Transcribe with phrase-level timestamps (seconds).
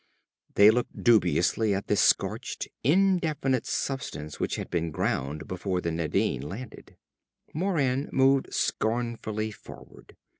[0.55, 6.41] They looked dubiously at the scorched, indefinite substance which had been ground before the Nadine
[6.41, 6.97] landed.
[7.53, 10.17] Moran moved scornfully forward.